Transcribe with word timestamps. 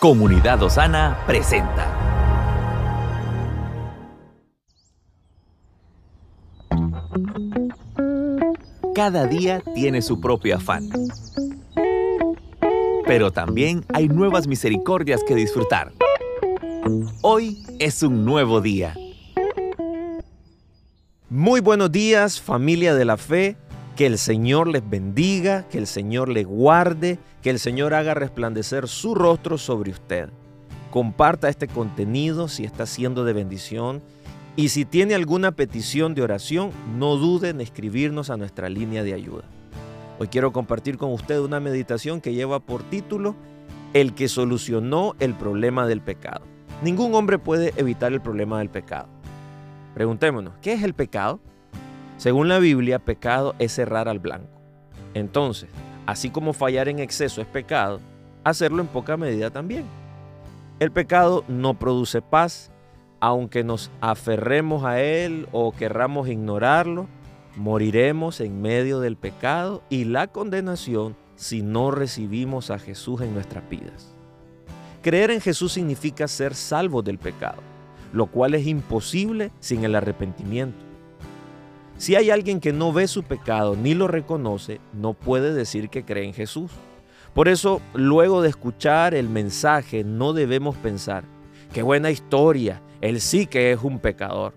Comunidad 0.00 0.62
Osana 0.62 1.18
presenta. 1.26 1.92
Cada 8.94 9.26
día 9.26 9.60
tiene 9.74 10.00
su 10.00 10.20
propio 10.20 10.54
afán. 10.54 10.88
Pero 13.06 13.32
también 13.32 13.84
hay 13.92 14.08
nuevas 14.08 14.46
misericordias 14.46 15.24
que 15.24 15.34
disfrutar. 15.34 15.90
Hoy 17.22 17.58
es 17.80 18.00
un 18.04 18.24
nuevo 18.24 18.60
día. 18.60 18.94
Muy 21.28 21.58
buenos 21.58 21.90
días 21.90 22.40
familia 22.40 22.94
de 22.94 23.04
la 23.04 23.16
fe. 23.16 23.56
Que 23.98 24.06
el 24.06 24.16
Señor 24.16 24.68
les 24.68 24.88
bendiga, 24.88 25.66
que 25.66 25.76
el 25.76 25.88
Señor 25.88 26.28
les 26.28 26.46
guarde, 26.46 27.18
que 27.42 27.50
el 27.50 27.58
Señor 27.58 27.94
haga 27.94 28.14
resplandecer 28.14 28.86
su 28.86 29.16
rostro 29.16 29.58
sobre 29.58 29.90
usted. 29.90 30.30
Comparta 30.92 31.48
este 31.48 31.66
contenido 31.66 32.46
si 32.46 32.62
está 32.62 32.86
siendo 32.86 33.24
de 33.24 33.32
bendición 33.32 34.00
y 34.54 34.68
si 34.68 34.84
tiene 34.84 35.16
alguna 35.16 35.50
petición 35.50 36.14
de 36.14 36.22
oración, 36.22 36.70
no 36.96 37.16
dude 37.16 37.48
en 37.48 37.60
escribirnos 37.60 38.30
a 38.30 38.36
nuestra 38.36 38.68
línea 38.68 39.02
de 39.02 39.14
ayuda. 39.14 39.42
Hoy 40.20 40.28
quiero 40.28 40.52
compartir 40.52 40.96
con 40.96 41.12
usted 41.12 41.40
una 41.40 41.58
meditación 41.58 42.20
que 42.20 42.34
lleva 42.34 42.60
por 42.60 42.84
título 42.84 43.34
El 43.94 44.14
que 44.14 44.28
solucionó 44.28 45.16
el 45.18 45.34
problema 45.34 45.88
del 45.88 46.02
pecado. 46.02 46.42
Ningún 46.84 47.16
hombre 47.16 47.40
puede 47.40 47.74
evitar 47.76 48.12
el 48.12 48.20
problema 48.20 48.60
del 48.60 48.70
pecado. 48.70 49.08
Preguntémonos, 49.94 50.54
¿qué 50.62 50.74
es 50.74 50.84
el 50.84 50.94
pecado? 50.94 51.40
Según 52.18 52.48
la 52.48 52.58
Biblia, 52.58 52.98
pecado 52.98 53.54
es 53.60 53.78
errar 53.78 54.08
al 54.08 54.18
blanco. 54.18 54.60
Entonces, 55.14 55.70
así 56.04 56.30
como 56.30 56.52
fallar 56.52 56.88
en 56.88 56.98
exceso 56.98 57.40
es 57.40 57.46
pecado, 57.46 58.00
hacerlo 58.42 58.82
en 58.82 58.88
poca 58.88 59.16
medida 59.16 59.50
también. 59.50 59.84
El 60.80 60.90
pecado 60.90 61.44
no 61.46 61.78
produce 61.78 62.20
paz, 62.20 62.72
aunque 63.20 63.62
nos 63.62 63.92
aferremos 64.00 64.84
a 64.84 65.00
él 65.00 65.48
o 65.52 65.70
querramos 65.70 66.28
ignorarlo, 66.28 67.06
moriremos 67.56 68.40
en 68.40 68.62
medio 68.62 68.98
del 68.98 69.16
pecado 69.16 69.82
y 69.88 70.04
la 70.04 70.26
condenación 70.26 71.16
si 71.36 71.62
no 71.62 71.92
recibimos 71.92 72.72
a 72.72 72.80
Jesús 72.80 73.20
en 73.20 73.32
nuestras 73.32 73.68
vidas. 73.70 74.12
Creer 75.02 75.30
en 75.30 75.40
Jesús 75.40 75.72
significa 75.72 76.26
ser 76.26 76.56
salvos 76.56 77.04
del 77.04 77.18
pecado, 77.18 77.62
lo 78.12 78.26
cual 78.26 78.54
es 78.54 78.66
imposible 78.66 79.52
sin 79.60 79.84
el 79.84 79.94
arrepentimiento. 79.94 80.87
Si 81.98 82.14
hay 82.14 82.30
alguien 82.30 82.60
que 82.60 82.72
no 82.72 82.92
ve 82.92 83.08
su 83.08 83.24
pecado 83.24 83.74
ni 83.74 83.92
lo 83.92 84.06
reconoce, 84.06 84.80
no 84.92 85.14
puede 85.14 85.52
decir 85.52 85.88
que 85.88 86.04
cree 86.04 86.24
en 86.24 86.32
Jesús. 86.32 86.70
Por 87.34 87.48
eso, 87.48 87.82
luego 87.92 88.40
de 88.40 88.48
escuchar 88.48 89.14
el 89.14 89.28
mensaje, 89.28 90.04
no 90.04 90.32
debemos 90.32 90.76
pensar, 90.76 91.24
qué 91.72 91.82
buena 91.82 92.12
historia, 92.12 92.80
él 93.00 93.20
sí 93.20 93.46
que 93.46 93.72
es 93.72 93.82
un 93.82 93.98
pecador. 93.98 94.54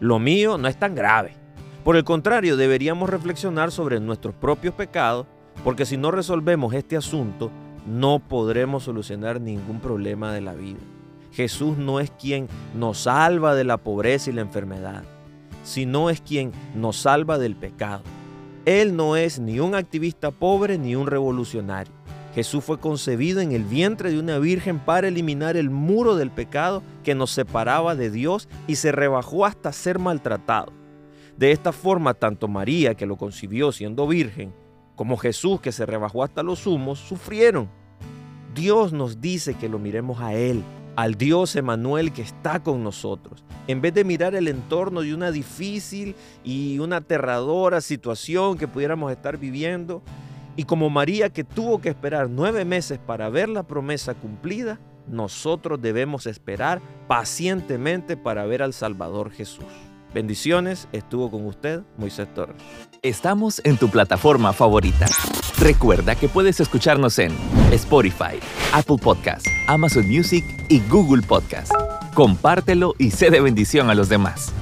Lo 0.00 0.18
mío 0.18 0.56
no 0.56 0.68
es 0.68 0.78
tan 0.78 0.94
grave. 0.94 1.34
Por 1.84 1.96
el 1.96 2.04
contrario, 2.04 2.56
deberíamos 2.56 3.10
reflexionar 3.10 3.72
sobre 3.72 4.00
nuestros 4.00 4.34
propios 4.34 4.74
pecados, 4.74 5.26
porque 5.62 5.84
si 5.84 5.98
no 5.98 6.10
resolvemos 6.10 6.72
este 6.72 6.96
asunto, 6.96 7.50
no 7.86 8.20
podremos 8.20 8.84
solucionar 8.84 9.38
ningún 9.38 9.80
problema 9.80 10.32
de 10.32 10.40
la 10.40 10.54
vida. 10.54 10.80
Jesús 11.32 11.76
no 11.76 12.00
es 12.00 12.10
quien 12.10 12.48
nos 12.74 13.00
salva 13.00 13.54
de 13.54 13.64
la 13.64 13.76
pobreza 13.76 14.30
y 14.30 14.32
la 14.32 14.40
enfermedad 14.40 15.02
sino 15.62 16.10
es 16.10 16.20
quien 16.20 16.52
nos 16.74 16.96
salva 16.96 17.38
del 17.38 17.56
pecado. 17.56 18.02
Él 18.64 18.96
no 18.96 19.16
es 19.16 19.38
ni 19.38 19.60
un 19.60 19.74
activista 19.74 20.30
pobre 20.30 20.78
ni 20.78 20.94
un 20.94 21.06
revolucionario. 21.06 21.92
Jesús 22.34 22.62
fue 22.62 22.78
concebido 22.78 23.40
en 23.40 23.52
el 23.52 23.64
vientre 23.64 24.10
de 24.10 24.18
una 24.20 24.38
virgen 24.38 24.78
para 24.78 25.08
eliminar 25.08 25.56
el 25.56 25.70
muro 25.70 26.14
del 26.14 26.30
pecado 26.30 26.82
que 27.02 27.14
nos 27.14 27.32
separaba 27.32 27.96
de 27.96 28.10
Dios 28.10 28.48
y 28.68 28.76
se 28.76 28.92
rebajó 28.92 29.46
hasta 29.46 29.72
ser 29.72 29.98
maltratado. 29.98 30.72
De 31.36 31.50
esta 31.52 31.72
forma, 31.72 32.14
tanto 32.14 32.46
María, 32.46 32.94
que 32.94 33.06
lo 33.06 33.16
concibió 33.16 33.72
siendo 33.72 34.06
virgen, 34.06 34.54
como 34.94 35.16
Jesús, 35.16 35.60
que 35.60 35.72
se 35.72 35.86
rebajó 35.86 36.22
hasta 36.22 36.42
los 36.42 36.66
humos, 36.66 36.98
sufrieron. 36.98 37.68
Dios 38.54 38.92
nos 38.92 39.20
dice 39.20 39.54
que 39.54 39.68
lo 39.68 39.78
miremos 39.78 40.20
a 40.20 40.34
Él, 40.34 40.62
al 40.96 41.14
Dios 41.14 41.56
Emanuel 41.56 42.12
que 42.12 42.22
está 42.22 42.60
con 42.60 42.82
nosotros. 42.84 43.44
En 43.66 43.80
vez 43.80 43.94
de 43.94 44.04
mirar 44.04 44.34
el 44.34 44.48
entorno 44.48 45.02
de 45.02 45.14
una 45.14 45.30
difícil 45.30 46.14
y 46.44 46.78
una 46.78 46.96
aterradora 46.96 47.80
situación 47.80 48.58
que 48.58 48.68
pudiéramos 48.68 49.12
estar 49.12 49.38
viviendo, 49.38 50.02
y 50.56 50.64
como 50.64 50.90
María 50.90 51.30
que 51.30 51.44
tuvo 51.44 51.80
que 51.80 51.88
esperar 51.88 52.28
nueve 52.28 52.64
meses 52.64 52.98
para 52.98 53.28
ver 53.28 53.48
la 53.48 53.62
promesa 53.62 54.14
cumplida, 54.14 54.78
nosotros 55.06 55.80
debemos 55.80 56.26
esperar 56.26 56.80
pacientemente 57.08 58.16
para 58.16 58.44
ver 58.44 58.62
al 58.62 58.72
Salvador 58.72 59.30
Jesús. 59.30 59.89
Bendiciones, 60.12 60.88
estuvo 60.92 61.30
con 61.30 61.46
usted 61.46 61.82
Moisés 61.96 62.32
Torres. 62.34 62.56
Estamos 63.02 63.60
en 63.64 63.76
tu 63.76 63.88
plataforma 63.88 64.52
favorita. 64.52 65.06
Recuerda 65.58 66.16
que 66.16 66.28
puedes 66.28 66.58
escucharnos 66.58 67.18
en 67.18 67.32
Spotify, 67.70 68.40
Apple 68.72 68.96
Podcasts, 69.00 69.48
Amazon 69.68 70.08
Music 70.08 70.44
y 70.68 70.80
Google 70.88 71.22
Podcasts. 71.22 71.74
Compártelo 72.14 72.94
y 72.98 73.12
sé 73.12 73.30
de 73.30 73.40
bendición 73.40 73.88
a 73.88 73.94
los 73.94 74.08
demás. 74.08 74.52